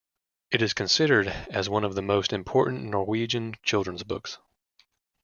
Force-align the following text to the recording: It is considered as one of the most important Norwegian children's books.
It 0.49 0.63
is 0.63 0.73
considered 0.73 1.27
as 1.51 1.69
one 1.69 1.83
of 1.83 1.93
the 1.93 2.01
most 2.01 2.33
important 2.33 2.85
Norwegian 2.85 3.53
children's 3.63 4.01
books. 4.01 4.39